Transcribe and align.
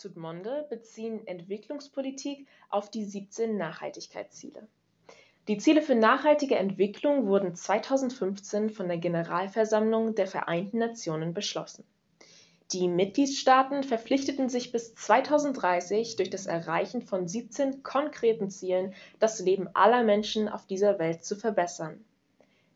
Zudmonde 0.00 0.66
beziehen 0.70 1.26
Entwicklungspolitik 1.26 2.46
auf 2.70 2.90
die 2.90 3.04
17 3.04 3.58
Nachhaltigkeitsziele. 3.58 4.66
Die 5.46 5.58
Ziele 5.58 5.82
für 5.82 5.94
nachhaltige 5.94 6.56
Entwicklung 6.56 7.26
wurden 7.26 7.54
2015 7.54 8.70
von 8.70 8.88
der 8.88 8.96
Generalversammlung 8.96 10.14
der 10.14 10.26
Vereinten 10.26 10.78
Nationen 10.78 11.34
beschlossen. 11.34 11.84
Die 12.72 12.88
Mitgliedstaaten 12.88 13.82
verpflichteten 13.82 14.48
sich 14.48 14.72
bis 14.72 14.94
2030 14.94 16.16
durch 16.16 16.30
das 16.30 16.46
Erreichen 16.46 17.02
von 17.02 17.28
17 17.28 17.82
konkreten 17.82 18.48
Zielen 18.48 18.94
das 19.18 19.40
Leben 19.40 19.68
aller 19.74 20.02
Menschen 20.02 20.48
auf 20.48 20.66
dieser 20.66 20.98
Welt 20.98 21.24
zu 21.26 21.36
verbessern. 21.36 22.02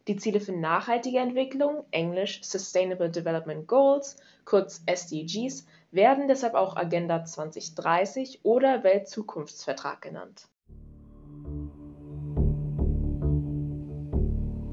Die 0.07 0.17
Ziele 0.17 0.41
für 0.41 0.53
nachhaltige 0.53 1.21
Entwicklung 1.21 1.85
(englisch 1.91 2.43
Sustainable 2.43 3.09
Development 3.09 3.67
Goals, 3.67 4.17
kurz 4.45 4.83
SDGs) 4.85 5.67
werden 5.95 6.27
deshalb 6.29 6.55
auch 6.55 6.77
Agenda 6.77 7.25
2030 7.25 8.41
oder 8.43 8.83
Weltzukunftsvertrag 8.83 10.03
genannt. 10.03 10.49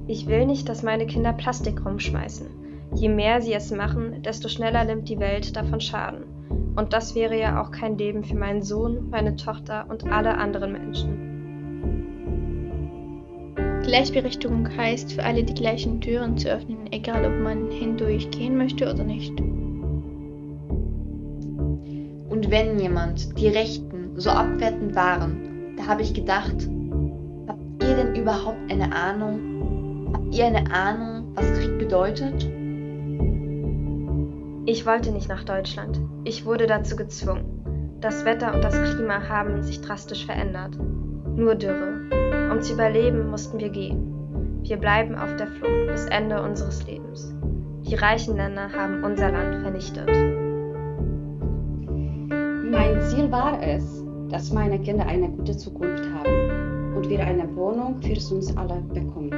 Ich 0.07 0.27
will 0.27 0.45
nicht, 0.45 0.67
dass 0.67 0.83
meine 0.83 1.05
Kinder 1.05 1.31
Plastik 1.31 1.85
rumschmeißen. 1.85 2.47
Je 2.95 3.07
mehr 3.07 3.41
sie 3.41 3.53
es 3.53 3.71
machen, 3.71 4.23
desto 4.23 4.49
schneller 4.49 4.83
nimmt 4.83 5.07
die 5.07 5.19
Welt 5.19 5.55
davon 5.55 5.79
Schaden. 5.79 6.73
Und 6.75 6.91
das 6.93 7.15
wäre 7.15 7.39
ja 7.39 7.61
auch 7.61 7.71
kein 7.71 7.97
Leben 7.97 8.23
für 8.23 8.35
meinen 8.35 8.61
Sohn, 8.61 9.09
meine 9.09 9.35
Tochter 9.35 9.85
und 9.89 10.05
alle 10.11 10.37
anderen 10.37 10.73
Menschen. 10.73 11.27
Gleichberechtigung 13.83 14.75
heißt, 14.75 15.13
für 15.13 15.23
alle 15.23 15.43
die 15.43 15.53
gleichen 15.53 16.01
Türen 16.01 16.37
zu 16.37 16.49
öffnen, 16.49 16.91
egal 16.91 17.25
ob 17.25 17.39
man 17.41 17.71
hindurch 17.71 18.29
gehen 18.31 18.57
möchte 18.57 18.91
oder 18.91 19.03
nicht. 19.03 19.33
Und 22.41 22.49
wenn 22.49 22.79
jemand 22.79 23.37
die 23.37 23.49
Rechten 23.49 24.19
so 24.19 24.31
abwertend 24.31 24.95
waren, 24.95 25.75
da 25.77 25.85
habe 25.85 26.01
ich 26.01 26.11
gedacht, 26.11 26.55
habt 27.47 27.83
ihr 27.83 27.95
denn 27.95 28.15
überhaupt 28.15 28.57
eine 28.67 28.91
Ahnung? 28.95 30.09
Habt 30.11 30.33
ihr 30.33 30.47
eine 30.47 30.71
Ahnung, 30.73 31.33
was 31.35 31.53
Krieg 31.59 31.77
bedeutet? 31.77 32.49
Ich 34.65 34.87
wollte 34.87 35.11
nicht 35.11 35.29
nach 35.29 35.43
Deutschland. 35.43 36.01
Ich 36.23 36.43
wurde 36.43 36.65
dazu 36.65 36.95
gezwungen. 36.95 37.99
Das 38.01 38.25
Wetter 38.25 38.55
und 38.55 38.63
das 38.63 38.73
Klima 38.73 39.21
haben 39.29 39.61
sich 39.61 39.79
drastisch 39.81 40.25
verändert. 40.25 40.75
Nur 41.35 41.53
Dürre. 41.53 42.49
Um 42.51 42.59
zu 42.59 42.73
überleben, 42.73 43.29
mussten 43.29 43.59
wir 43.59 43.69
gehen. 43.69 44.63
Wir 44.63 44.77
bleiben 44.77 45.13
auf 45.13 45.35
der 45.35 45.45
Flucht 45.45 45.85
bis 45.91 46.05
Ende 46.05 46.41
unseres 46.41 46.87
Lebens. 46.87 47.35
Die 47.83 47.93
reichen 47.93 48.35
Länder 48.35 48.71
haben 48.73 49.03
unser 49.03 49.31
Land 49.31 49.61
vernichtet. 49.61 50.09
Mein 52.71 53.01
Ziel 53.01 53.29
war 53.29 53.61
es, 53.61 54.01
dass 54.29 54.53
meine 54.53 54.79
Kinder 54.79 55.05
eine 55.05 55.27
gute 55.27 55.57
Zukunft 55.57 56.05
haben 56.13 56.95
und 56.95 57.09
wir 57.09 57.19
eine 57.19 57.53
Wohnung 57.57 58.01
für 58.01 58.33
uns 58.33 58.55
alle 58.55 58.81
bekommen. 58.93 59.29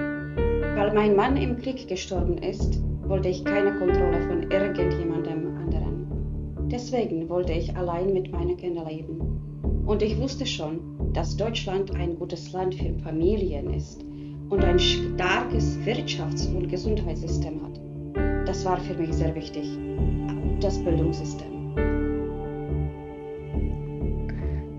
Weil 0.76 0.94
mein 0.94 1.16
Mann 1.16 1.36
im 1.38 1.58
Krieg 1.58 1.88
gestorben 1.88 2.38
ist, 2.38 2.80
wollte 3.08 3.30
ich 3.30 3.44
keine 3.44 3.74
Kontrolle 3.80 4.22
von 4.28 4.52
irgendjemandem 4.52 5.58
anderen. 5.58 6.68
Deswegen 6.72 7.28
wollte 7.28 7.54
ich 7.54 7.76
allein 7.76 8.14
mit 8.14 8.32
meinen 8.32 8.56
Kindern 8.56 8.88
leben. 8.88 9.82
Und 9.88 10.04
ich 10.04 10.22
wusste 10.22 10.46
schon, 10.46 10.80
dass 11.14 11.36
Deutschland 11.36 11.90
ein 11.96 12.16
gutes 12.20 12.52
Land 12.54 12.76
für 12.76 12.94
Familien 13.00 13.74
ist 13.74 14.06
und 14.52 14.64
ein 14.64 14.78
starkes 14.78 15.80
Wirtschafts- 15.88 16.56
und 16.56 16.70
Gesundheitssystem 16.70 17.64
hat. 17.64 18.48
Das 18.48 18.64
war 18.64 18.78
für 18.78 18.94
mich 18.94 19.12
sehr 19.12 19.34
wichtig. 19.34 19.68
Das 20.60 20.78
Bildungssystem. 20.84 21.54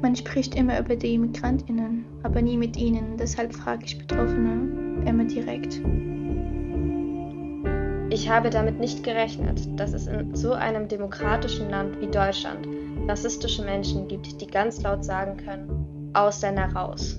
Man 0.04 0.16
spricht 0.16 0.54
immer 0.54 0.78
über 0.78 0.96
die 0.96 1.14
Immigrantinnen, 1.14 2.04
aber 2.24 2.42
nie 2.42 2.58
mit 2.58 2.76
ihnen. 2.76 3.16
Deshalb 3.16 3.54
frage 3.54 3.86
ich 3.86 3.96
Betroffene 3.96 5.02
immer 5.08 5.24
direkt. 5.24 5.80
Ich 8.12 8.28
habe 8.28 8.50
damit 8.50 8.78
nicht 8.78 9.02
gerechnet, 9.02 9.66
dass 9.80 9.94
es 9.94 10.06
in 10.06 10.34
so 10.34 10.52
einem 10.52 10.88
demokratischen 10.88 11.70
Land 11.70 12.02
wie 12.02 12.08
Deutschland 12.08 12.68
rassistische 13.08 13.64
Menschen 13.64 14.06
gibt, 14.06 14.42
die 14.42 14.46
ganz 14.46 14.82
laut 14.82 15.06
sagen 15.06 15.38
können, 15.38 16.10
Ausländer 16.12 16.70
raus. 16.74 17.18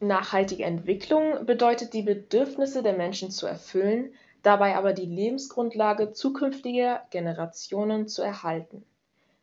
Nachhaltige 0.00 0.64
Entwicklung 0.64 1.44
bedeutet, 1.44 1.92
die 1.92 2.04
Bedürfnisse 2.04 2.82
der 2.82 2.96
Menschen 2.96 3.30
zu 3.30 3.46
erfüllen, 3.46 4.14
dabei 4.42 4.76
aber 4.76 4.94
die 4.94 5.04
Lebensgrundlage 5.04 6.12
zukünftiger 6.12 7.02
Generationen 7.10 8.08
zu 8.08 8.22
erhalten. 8.22 8.86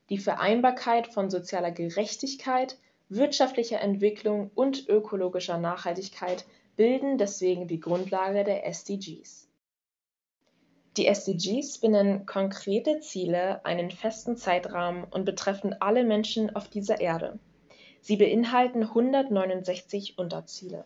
Die 0.10 0.18
Vereinbarkeit 0.18 1.08
von 1.08 1.30
sozialer 1.30 1.72
Gerechtigkeit, 1.72 2.78
wirtschaftlicher 3.10 3.80
Entwicklung 3.82 4.52
und 4.56 4.88
ökologischer 4.88 5.58
Nachhaltigkeit 5.58 6.46
bilden 6.76 7.18
deswegen 7.18 7.68
die 7.68 7.80
Grundlage 7.80 8.44
der 8.44 8.66
SDGs. 8.66 9.48
Die 10.98 11.06
SDGs 11.06 11.78
benennen 11.78 12.26
konkrete 12.26 13.00
Ziele, 13.00 13.64
einen 13.66 13.92
festen 13.92 14.36
Zeitrahmen 14.36 15.04
und 15.04 15.26
betreffen 15.26 15.76
alle 15.80 16.04
Menschen 16.04 16.56
auf 16.56 16.68
dieser 16.68 17.00
Erde. 17.00 17.40
Sie 18.02 18.18
beinhalten 18.18 18.84
169 18.84 20.18
Unterziele. 20.18 20.86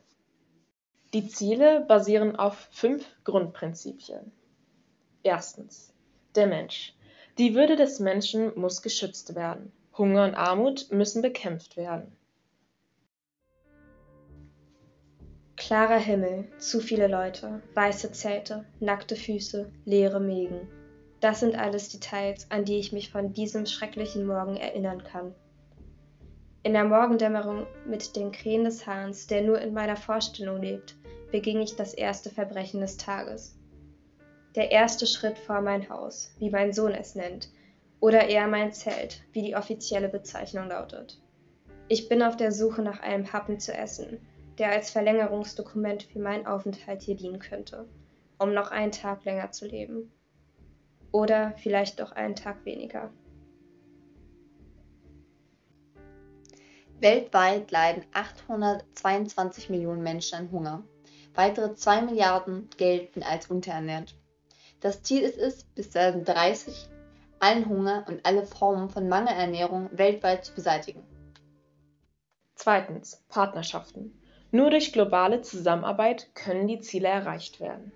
Die 1.13 1.27
Ziele 1.27 1.81
basieren 1.81 2.35
auf 2.35 2.67
fünf 2.71 3.05
Grundprinzipien. 3.23 4.31
Erstens. 5.21 5.93
Der 6.35 6.47
Mensch. 6.47 6.93
Die 7.39 7.55
Würde 7.55 7.75
des 7.75 7.99
Menschen 7.99 8.51
muss 8.59 8.83
geschützt 8.83 9.33
werden. 9.33 9.71
Hunger 9.97 10.25
und 10.25 10.35
Armut 10.35 10.91
müssen 10.91 11.23
bekämpft 11.23 11.77
werden. 11.77 12.15
Klarer 15.55 15.97
Himmel, 15.97 16.45
zu 16.59 16.79
viele 16.79 17.07
Leute, 17.07 17.63
weiße 17.73 18.11
Zelte, 18.11 18.65
nackte 18.79 19.15
Füße, 19.15 19.71
leere 19.85 20.19
Mägen. 20.19 20.67
Das 21.21 21.39
sind 21.39 21.55
alles 21.55 21.89
Details, 21.89 22.51
an 22.51 22.65
die 22.65 22.77
ich 22.77 22.91
mich 22.91 23.09
von 23.09 23.33
diesem 23.33 23.65
schrecklichen 23.65 24.27
Morgen 24.27 24.57
erinnern 24.57 25.03
kann. 25.03 25.33
In 26.61 26.73
der 26.73 26.83
Morgendämmerung 26.83 27.65
mit 27.87 28.15
den 28.15 28.31
Krähen 28.31 28.63
des 28.63 28.85
Hahns, 28.85 29.25
der 29.25 29.41
nur 29.41 29.59
in 29.59 29.73
meiner 29.73 29.95
Vorstellung 29.95 30.61
lebt, 30.61 30.95
beging 31.31 31.61
ich 31.61 31.75
das 31.75 31.95
erste 31.95 32.29
Verbrechen 32.29 32.81
des 32.81 32.97
Tages. 32.97 33.57
Der 34.55 34.69
erste 34.69 35.07
Schritt 35.07 35.39
vor 35.39 35.61
mein 35.61 35.89
Haus, 35.89 36.31
wie 36.37 36.51
mein 36.51 36.73
Sohn 36.73 36.91
es 36.91 37.15
nennt, 37.15 37.49
oder 37.99 38.27
eher 38.27 38.47
mein 38.47 38.71
Zelt, 38.71 39.23
wie 39.31 39.41
die 39.41 39.55
offizielle 39.55 40.09
Bezeichnung 40.09 40.67
lautet. 40.67 41.19
Ich 41.87 42.07
bin 42.07 42.21
auf 42.21 42.37
der 42.37 42.51
Suche 42.51 42.83
nach 42.83 42.99
einem 42.99 43.33
Happen 43.33 43.59
zu 43.59 43.73
essen, 43.73 44.19
der 44.59 44.69
als 44.71 44.91
Verlängerungsdokument 44.91 46.03
für 46.03 46.19
meinen 46.19 46.45
Aufenthalt 46.45 47.01
hier 47.01 47.15
dienen 47.15 47.39
könnte, 47.39 47.87
um 48.37 48.53
noch 48.53 48.69
einen 48.69 48.91
Tag 48.91 49.25
länger 49.25 49.51
zu 49.51 49.65
leben. 49.65 50.11
Oder 51.11 51.53
vielleicht 51.57 51.99
doch 51.99 52.11
einen 52.11 52.35
Tag 52.35 52.63
weniger. 52.63 53.11
Weltweit 56.99 57.71
leiden 57.71 58.05
822 58.13 59.69
Millionen 59.69 60.03
Menschen 60.03 60.37
an 60.37 60.51
Hunger. 60.51 60.83
Weitere 61.33 61.73
2 61.73 62.03
Milliarden 62.03 62.69
gelten 62.77 63.23
als 63.23 63.47
unterernährt. 63.47 64.15
Das 64.83 65.01
Ziel 65.01 65.21
ist 65.21 65.37
es, 65.37 65.63
bis 65.63 65.91
2030 65.91 66.89
allen 67.39 67.69
Hunger 67.69 68.03
und 68.09 68.25
alle 68.25 68.45
Formen 68.45 68.89
von 68.89 69.07
Mangelernährung 69.07 69.89
weltweit 69.93 70.43
zu 70.43 70.53
beseitigen. 70.53 71.01
Zweitens. 72.55 73.23
Partnerschaften. 73.29 74.19
Nur 74.51 74.71
durch 74.71 74.91
globale 74.91 75.41
Zusammenarbeit 75.41 76.35
können 76.35 76.67
die 76.67 76.81
Ziele 76.81 77.07
erreicht 77.07 77.61
werden. 77.61 77.93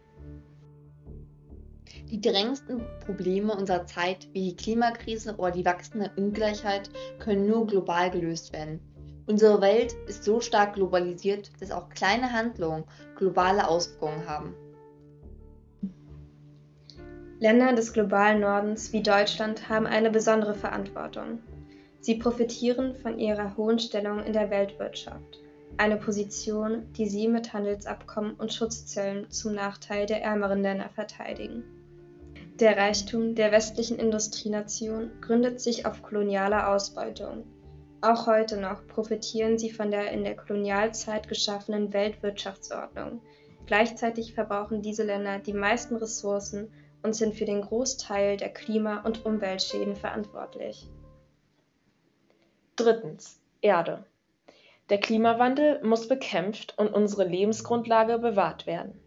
Die 2.09 2.21
drängendsten 2.21 2.81
Probleme 3.05 3.53
unserer 3.53 3.85
Zeit, 3.85 4.29
wie 4.31 4.51
die 4.51 4.55
Klimakrise 4.55 5.35
oder 5.35 5.51
die 5.51 5.65
wachsende 5.65 6.09
Ungleichheit, 6.15 6.89
können 7.19 7.47
nur 7.47 7.67
global 7.67 8.11
gelöst 8.11 8.53
werden. 8.53 8.79
Unsere 9.25 9.59
Welt 9.59 9.93
ist 10.07 10.23
so 10.23 10.39
stark 10.39 10.75
globalisiert, 10.75 11.51
dass 11.59 11.71
auch 11.71 11.89
kleine 11.89 12.31
Handlungen 12.31 12.85
globale 13.17 13.67
Auswirkungen 13.67 14.25
haben. 14.25 14.55
Länder 17.39 17.73
des 17.73 17.93
globalen 17.93 18.41
Nordens 18.41 18.93
wie 18.93 19.03
Deutschland 19.03 19.69
haben 19.69 19.85
eine 19.85 20.09
besondere 20.09 20.55
Verantwortung. 20.55 21.39
Sie 21.99 22.15
profitieren 22.15 22.95
von 22.95 23.19
ihrer 23.19 23.55
hohen 23.57 23.79
Stellung 23.79 24.23
in 24.23 24.33
der 24.33 24.49
Weltwirtschaft 24.49 25.39
eine 25.77 25.97
Position, 25.97 26.91
die 26.93 27.07
sie 27.07 27.27
mit 27.27 27.53
Handelsabkommen 27.53 28.33
und 28.33 28.53
Schutzzöllen 28.53 29.29
zum 29.29 29.53
Nachteil 29.53 30.05
der 30.05 30.23
ärmeren 30.23 30.61
Länder 30.61 30.89
verteidigen. 30.89 31.63
Der 32.59 32.75
Reichtum 32.75 33.35
der 33.35 33.51
westlichen 33.51 33.99
Industrienation 33.99 35.11
gründet 35.21 35.61
sich 35.61 35.85
auf 35.85 36.01
kolonialer 36.01 36.69
Ausbeutung. 36.69 37.43
Auch 38.01 38.25
heute 38.25 38.57
noch 38.57 38.87
profitieren 38.87 39.59
sie 39.59 39.69
von 39.69 39.91
der 39.91 40.11
in 40.11 40.23
der 40.23 40.35
Kolonialzeit 40.35 41.27
geschaffenen 41.27 41.93
Weltwirtschaftsordnung. 41.93 43.21
Gleichzeitig 43.67 44.33
verbrauchen 44.33 44.81
diese 44.81 45.03
Länder 45.03 45.39
die 45.39 45.53
meisten 45.53 45.97
Ressourcen 45.97 46.71
und 47.03 47.15
sind 47.15 47.35
für 47.35 47.45
den 47.45 47.61
Großteil 47.61 48.37
der 48.37 48.49
Klima- 48.49 49.01
und 49.01 49.25
Umweltschäden 49.25 49.95
verantwortlich. 49.95 50.89
Drittens. 52.75 53.39
Erde. 53.61 54.05
Der 54.89 54.99
Klimawandel 54.99 55.83
muss 55.83 56.07
bekämpft 56.07 56.77
und 56.77 56.93
unsere 56.93 57.25
Lebensgrundlage 57.25 58.19
bewahrt 58.19 58.67
werden. 58.67 58.99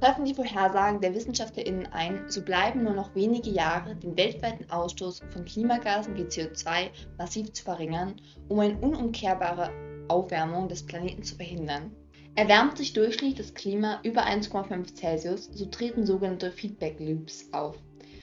Treffen 0.00 0.24
die 0.24 0.34
Vorhersagen 0.34 1.00
der 1.00 1.12
WissenschaftlerInnen 1.12 1.86
ein, 1.86 2.28
so 2.28 2.40
bleiben 2.42 2.84
nur 2.84 2.94
noch 2.94 3.16
wenige 3.16 3.50
Jahre, 3.50 3.96
den 3.96 4.16
weltweiten 4.16 4.70
Ausstoß 4.70 5.24
von 5.30 5.44
Klimagasen 5.44 6.16
wie 6.16 6.22
CO2 6.22 6.90
massiv 7.18 7.52
zu 7.52 7.64
verringern, 7.64 8.14
um 8.48 8.60
eine 8.60 8.78
unumkehrbare 8.78 9.72
Aufwärmung 10.06 10.68
des 10.68 10.86
Planeten 10.86 11.24
zu 11.24 11.34
verhindern. 11.34 11.90
Erwärmt 12.38 12.78
sich 12.78 12.92
durchschnittlich 12.92 13.34
das 13.34 13.54
Klima 13.54 13.98
über 14.04 14.24
1,5 14.24 14.94
Celsius, 14.94 15.50
so 15.52 15.66
treten 15.66 16.06
sogenannte 16.06 16.52
Feedback 16.52 17.00
Loops 17.00 17.48
auf 17.50 17.74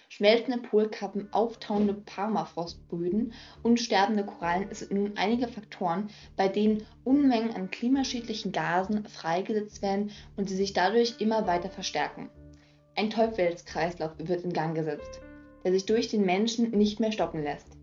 schmelzende 0.08 0.66
Polkappen, 0.66 1.28
auftauende 1.34 1.94
Permafrostböden 1.94 3.34
und 3.62 3.78
sterbende 3.78 4.26
Korallen 4.26 4.74
sind 4.74 4.92
nun 4.92 5.18
einige 5.18 5.50
Faktoren, 5.50 6.10
bei 6.38 6.48
denen 6.48 6.88
Unmengen 7.04 7.54
an 7.54 7.72
klimaschädlichen 7.72 8.54
Gasen 8.54 9.06
freigesetzt 9.06 9.82
werden 9.82 10.12
und 10.38 10.48
sie 10.48 10.56
sich 10.56 10.72
dadurch 10.72 11.20
immer 11.20 11.46
weiter 11.46 11.70
verstärken. 11.70 12.30
Ein 12.96 13.10
Teufelskreislauf 13.10 14.12
wird 14.18 14.46
in 14.46 14.54
Gang 14.54 14.76
gesetzt, 14.76 15.20
der 15.66 15.74
sich 15.74 15.86
durch 15.86 16.08
den 16.08 16.24
Menschen 16.24 16.72
nicht 16.72 17.02
mehr 17.02 17.12
stoppen 17.12 17.44
lässt. 17.44 17.75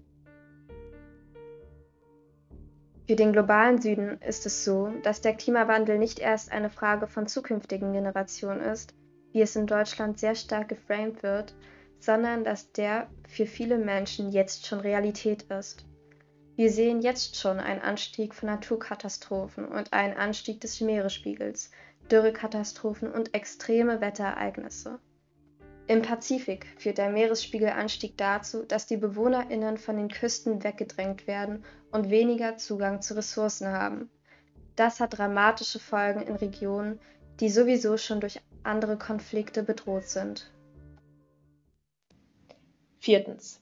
Für 3.07 3.17
den 3.17 3.33
globalen 3.33 3.81
Süden 3.81 4.21
ist 4.21 4.47
es 4.47 4.65
so, 4.65 4.93
dass 5.03 5.21
der 5.21 5.35
Klimawandel 5.35 5.99
nicht 5.99 6.21
erst 6.21 6.53
eine 6.53 6.71
Frage 6.71 7.09
von 7.09 7.27
zukünftigen 7.27 7.93
Generationen 7.93 8.61
ist, 8.61 8.95
wie 9.33 9.43
es 9.43 9.57
in 9.57 9.67
Deutschland 9.67 10.19
sehr 10.19 10.37
stark 10.37 10.69
geframed 10.69 11.23
wird, 11.23 11.55
sondern 11.99 12.45
dass 12.45 12.73
der 12.73 13.09
für 13.29 13.47
viele 13.47 13.79
Menschen 13.79 14.31
jetzt 14.31 14.67
schon 14.67 14.81
Realität 14.81 15.43
ist. 15.45 15.85
Wir 16.55 16.71
sehen 16.71 17.01
jetzt 17.01 17.37
schon 17.37 17.59
einen 17.59 17.81
Anstieg 17.81 18.35
von 18.35 18.49
Naturkatastrophen 18.49 19.65
und 19.65 19.93
einen 19.93 20.17
Anstieg 20.17 20.61
des 20.61 20.81
Meeresspiegels, 20.81 21.71
Dürrekatastrophen 22.11 23.11
und 23.11 23.35
extreme 23.35 24.01
Wetterereignisse. 24.01 25.01
Im 25.93 26.01
Pazifik 26.01 26.65
führt 26.79 26.97
der 26.97 27.11
Meeresspiegelanstieg 27.11 28.17
dazu, 28.17 28.65
dass 28.65 28.87
die 28.87 28.97
Bewohnerinnen 28.97 29.77
von 29.77 29.99
den 29.99 30.09
Küsten 30.09 30.65
weggedrängt 30.65 31.27
werden 31.27 31.67
und 31.91 32.09
weniger 32.09 32.57
Zugang 32.57 33.03
zu 33.03 33.15
Ressourcen 33.15 33.69
haben. 33.69 34.09
Das 34.75 35.01
hat 35.01 35.19
dramatische 35.19 35.79
Folgen 35.79 36.23
in 36.23 36.37
Regionen, 36.37 36.99
die 37.41 37.51
sowieso 37.51 37.99
schon 37.99 38.21
durch 38.21 38.41
andere 38.63 38.97
Konflikte 38.97 39.63
bedroht 39.63 40.05
sind. 40.05 40.51
Viertens. 42.99 43.61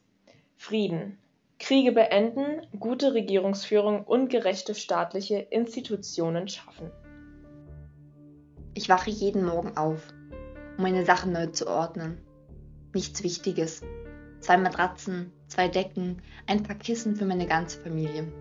Frieden. 0.56 1.18
Kriege 1.58 1.90
beenden, 1.90 2.64
gute 2.78 3.12
Regierungsführung 3.12 4.04
und 4.04 4.28
gerechte 4.28 4.76
staatliche 4.76 5.38
Institutionen 5.38 6.46
schaffen. 6.46 6.92
Ich 8.74 8.88
wache 8.88 9.10
jeden 9.10 9.44
Morgen 9.44 9.76
auf, 9.76 10.00
um 10.80 10.84
meine 10.84 11.04
Sachen 11.04 11.32
neu 11.32 11.48
zu 11.48 11.66
ordnen. 11.66 12.16
Nichts 12.94 13.22
Wichtiges. 13.22 13.82
Zwei 14.40 14.56
Matratzen, 14.56 15.30
zwei 15.46 15.68
Decken, 15.68 16.22
ein 16.46 16.62
paar 16.62 16.76
Kissen 16.76 17.16
für 17.16 17.26
meine 17.26 17.46
ganze 17.46 17.78
Familie. 17.80 18.32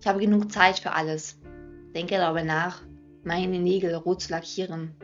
Ich 0.00 0.06
habe 0.06 0.20
genug 0.20 0.50
Zeit 0.50 0.78
für 0.78 0.92
alles. 0.92 1.38
Denke 1.94 2.16
darüber 2.16 2.44
nach, 2.44 2.80
meine 3.24 3.58
Nägel 3.58 3.94
rot 3.94 4.22
zu 4.22 4.32
lackieren. 4.32 4.94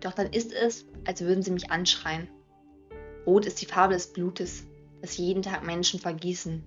Doch 0.00 0.12
dann 0.12 0.26
ist 0.26 0.52
es, 0.52 0.84
als 1.06 1.22
würden 1.22 1.42
sie 1.42 1.52
mich 1.52 1.70
anschreien. 1.70 2.28
Rot 3.24 3.46
ist 3.46 3.62
die 3.62 3.66
Farbe 3.66 3.94
des 3.94 4.12
Blutes, 4.12 4.66
das 5.00 5.16
jeden 5.16 5.40
Tag 5.40 5.64
Menschen 5.64 6.00
vergießen. 6.00 6.62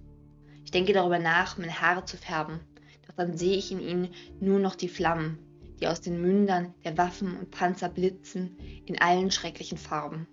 Ich 0.65 0.71
denke 0.71 0.93
darüber 0.93 1.19
nach, 1.19 1.59
meine 1.59 1.79
Haare 1.79 2.05
zu 2.05 2.17
färben, 2.17 2.59
doch 3.05 3.13
dann 3.13 3.37
sehe 3.37 3.55
ich 3.55 3.71
in 3.71 3.81
ihnen 3.81 4.09
nur 4.39 4.57
noch 4.57 4.73
die 4.73 4.89
Flammen, 4.89 5.37
die 5.79 5.87
aus 5.87 6.01
den 6.01 6.21
Mündern 6.21 6.73
der 6.83 6.97
Waffen 6.97 7.37
und 7.37 7.51
Panzer 7.51 7.89
blitzen 7.89 8.57
in 8.85 8.99
allen 9.01 9.31
schrecklichen 9.31 9.77
Farben. 9.77 10.27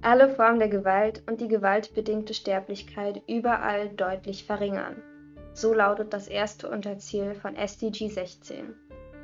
Alle 0.00 0.28
Formen 0.28 0.60
der 0.60 0.68
Gewalt 0.68 1.22
und 1.26 1.40
die 1.40 1.48
gewaltbedingte 1.48 2.32
Sterblichkeit 2.32 3.20
überall 3.26 3.88
deutlich 3.88 4.44
verringern. 4.44 5.02
So 5.54 5.74
lautet 5.74 6.12
das 6.12 6.28
erste 6.28 6.70
Unterziel 6.70 7.34
von 7.34 7.56
SDG 7.56 8.08
16. 8.08 8.74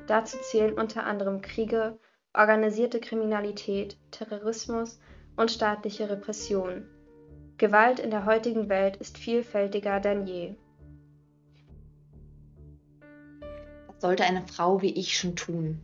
Dazu 0.09 0.37
zählen 0.39 0.75
unter 0.75 1.05
anderem 1.05 1.41
Kriege, 1.43 1.97
organisierte 2.33 2.99
Kriminalität, 2.99 3.97
Terrorismus 4.11 4.99
und 5.37 5.53
staatliche 5.53 6.11
Repression. 6.11 6.89
Gewalt 7.57 8.01
in 8.01 8.11
der 8.11 8.27
heutigen 8.27 8.69
Welt 8.69 8.97
ist 8.97 9.17
vielfältiger 9.17 10.01
denn 10.01 10.27
je. 10.27 10.57
Sollte 14.05 14.25
eine 14.25 14.47
Frau 14.47 14.83
wie 14.83 14.93
ich 14.93 15.17
schon 15.17 15.35
tun? 15.35 15.81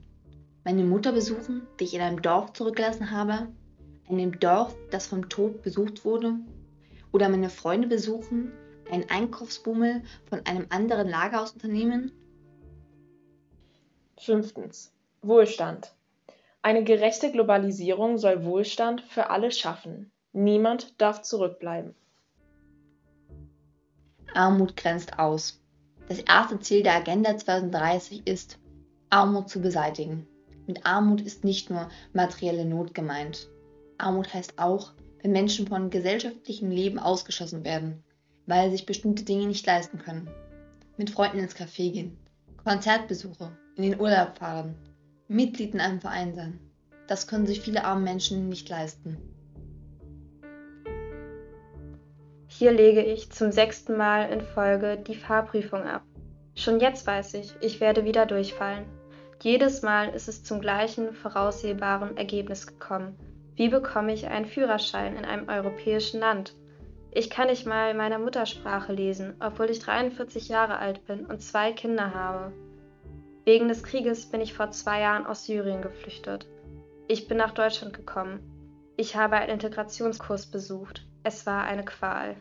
Meine 0.63 0.85
Mutter 0.85 1.11
besuchen, 1.13 1.67
die 1.79 1.85
ich 1.85 1.95
in 1.95 2.03
einem 2.03 2.21
Dorf 2.21 2.53
zurückgelassen 2.53 3.13
habe? 3.13 3.49
Einem 4.11 4.39
Dorf, 4.39 4.77
das 4.91 5.07
vom 5.07 5.31
Tod 5.31 5.63
besucht 5.63 6.05
wurde? 6.05 6.35
Oder 7.13 7.31
meine 7.31 7.49
Freunde 7.49 7.89
besuchen, 7.89 8.53
einen 8.91 9.09
Einkaufsbummel 9.09 10.03
von 10.29 10.45
einem 10.45 10.67
anderen 10.69 11.09
Lagerhausunternehmen? 11.09 12.13
Fünftens. 14.19 14.93
Wohlstand. 15.23 15.95
Eine 16.61 16.85
gerechte 16.85 17.33
Globalisierung 17.33 18.19
soll 18.19 18.45
Wohlstand 18.45 19.01
für 19.01 19.31
alle 19.31 19.51
schaffen. 19.51 20.13
Niemand 20.35 21.01
darf 21.01 21.23
zurückbleiben. 21.23 21.95
Armut 24.35 24.77
grenzt 24.77 25.19
aus. 25.19 25.59
Das 26.11 26.19
erste 26.19 26.59
Ziel 26.59 26.83
der 26.83 26.97
Agenda 26.97 27.37
2030 27.37 28.27
ist, 28.27 28.59
Armut 29.11 29.49
zu 29.49 29.61
beseitigen. 29.61 30.27
Mit 30.67 30.85
Armut 30.85 31.21
ist 31.21 31.45
nicht 31.45 31.71
nur 31.71 31.89
materielle 32.13 32.65
Not 32.65 32.95
gemeint. 32.95 33.49
Armut 33.97 34.35
heißt 34.35 34.59
auch, 34.59 34.93
wenn 35.23 35.31
Menschen 35.31 35.69
von 35.69 35.89
gesellschaftlichem 35.89 36.73
Leben 36.73 36.99
ausgeschlossen 36.99 37.65
werden, 37.65 38.03
weil 38.47 38.65
sie 38.65 38.79
sich 38.79 38.87
bestimmte 38.87 39.23
Dinge 39.23 39.47
nicht 39.47 39.65
leisten 39.65 39.99
können. 39.99 40.29
Mit 40.97 41.11
Freunden 41.11 41.39
ins 41.39 41.55
Café 41.55 41.93
gehen, 41.93 42.19
Konzertbesuche, 42.65 43.57
in 43.77 43.85
den 43.85 44.01
Urlaub 44.01 44.37
fahren, 44.37 44.75
Mitglied 45.29 45.75
in 45.75 45.81
einem 45.81 46.01
Verein 46.01 46.35
sein. 46.35 46.59
Das 47.07 47.29
können 47.29 47.47
sich 47.47 47.61
viele 47.61 47.85
arme 47.85 48.03
Menschen 48.03 48.49
nicht 48.49 48.69
leisten. 48.69 49.17
Hier 52.61 52.73
lege 52.73 53.01
ich 53.01 53.31
zum 53.31 53.53
sechsten 53.53 53.97
Mal 53.97 54.31
in 54.31 54.43
Folge 54.43 54.99
die 54.99 55.15
Fahrprüfung 55.15 55.85
ab. 55.85 56.03
Schon 56.55 56.81
jetzt 56.81 57.07
weiß 57.07 57.35
ich, 57.35 57.55
ich 57.61 57.81
werde 57.81 58.05
wieder 58.05 58.27
durchfallen. 58.27 58.85
Jedes 59.43 59.83
Mal 59.83 60.11
ist 60.11 60.29
es 60.29 60.45
zum 60.45 60.61
gleichen 60.61 61.15
voraussehbaren 61.15 62.17
Ergebnis 62.17 62.67
gekommen. 62.67 63.17
Wie 63.57 63.69
bekomme 63.69 64.13
ich 64.13 64.27
einen 64.27 64.47
Führerschein 64.47 65.17
in 65.17 65.25
einem 65.25 65.49
europäischen 65.49 66.21
Land? 66.21 66.55
Ich 67.13 67.31
kann 67.31 67.49
nicht 67.49 67.67
mal 67.67 67.95
meine 67.95 68.19
Muttersprache 68.19 68.93
lesen, 68.93 69.35
obwohl 69.41 69.71
ich 69.71 69.81
43 69.81 70.49
Jahre 70.49 70.79
alt 70.79 71.07
bin 71.07 71.27
und 71.27 71.43
zwei 71.43 71.73
Kinder 71.73 72.15
habe. 72.15 72.53
Wegen 73.45 73.69
des 73.69 73.83
Krieges 73.83 74.27
bin 74.27 74.41
ich 74.41 74.55
vor 74.55 74.71
zwei 74.71 75.01
Jahren 75.01 75.27
aus 75.27 75.45
Syrien 75.45 75.83
geflüchtet. 75.83 76.47
Ich 77.09 77.27
bin 77.27 77.39
nach 77.39 77.53
Deutschland 77.53 77.95
gekommen. 77.95 78.41
Ich 78.97 79.17
habe 79.17 79.37
einen 79.37 79.53
Integrationskurs 79.53 80.47
besucht. 80.47 81.07
Es 81.23 81.47
war 81.47 81.65
eine 81.65 81.85
Qual. 81.85 82.37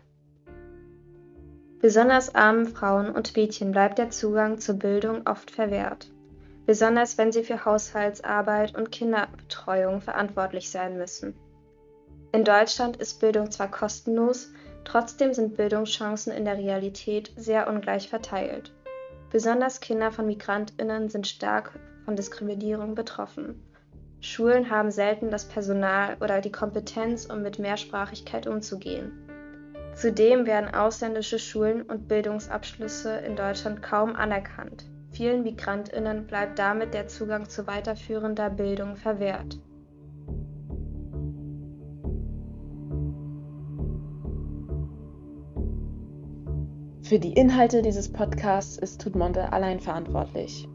Besonders 1.81 2.35
armen 2.35 2.67
Frauen 2.67 3.09
und 3.09 3.37
Mädchen 3.37 3.71
bleibt 3.71 3.99
der 3.99 4.09
Zugang 4.09 4.59
zur 4.59 4.75
Bildung 4.75 5.25
oft 5.25 5.49
verwehrt. 5.49 6.09
Besonders 6.65 7.17
wenn 7.17 7.31
sie 7.31 7.43
für 7.43 7.63
Haushaltsarbeit 7.63 8.75
und 8.75 8.91
Kinderbetreuung 8.91 10.01
verantwortlich 10.01 10.69
sein 10.69 10.97
müssen. 10.97 11.35
In 12.33 12.43
Deutschland 12.43 12.97
ist 12.97 13.21
Bildung 13.21 13.49
zwar 13.49 13.71
kostenlos, 13.71 14.51
trotzdem 14.83 15.33
sind 15.33 15.55
Bildungschancen 15.55 16.33
in 16.33 16.43
der 16.43 16.57
Realität 16.57 17.31
sehr 17.37 17.69
ungleich 17.69 18.09
verteilt. 18.09 18.73
Besonders 19.31 19.79
Kinder 19.79 20.11
von 20.11 20.25
Migrantinnen 20.25 21.09
sind 21.09 21.27
stark 21.27 21.79
von 22.03 22.17
Diskriminierung 22.17 22.93
betroffen. 22.93 23.63
Schulen 24.19 24.69
haben 24.69 24.91
selten 24.91 25.31
das 25.31 25.45
Personal 25.45 26.17
oder 26.19 26.41
die 26.41 26.51
Kompetenz, 26.51 27.25
um 27.25 27.41
mit 27.41 27.57
Mehrsprachigkeit 27.57 28.47
umzugehen. 28.47 29.28
Zudem 29.95 30.45
werden 30.45 30.73
ausländische 30.73 31.39
Schulen 31.39 31.81
und 31.81 32.07
Bildungsabschlüsse 32.07 33.17
in 33.17 33.35
Deutschland 33.35 33.81
kaum 33.81 34.15
anerkannt. 34.15 34.85
Vielen 35.11 35.43
Migrantinnen 35.43 36.27
bleibt 36.27 36.59
damit 36.59 36.93
der 36.93 37.07
Zugang 37.07 37.49
zu 37.49 37.67
weiterführender 37.67 38.49
Bildung 38.49 38.95
verwehrt. 38.95 39.59
Für 47.01 47.17
die 47.17 47.33
Inhalte 47.33 47.81
dieses 47.81 48.11
Podcasts 48.11 48.77
ist 48.77 49.01
Tudmonte 49.01 49.51
allein 49.51 49.79
verantwortlich. 49.79 50.67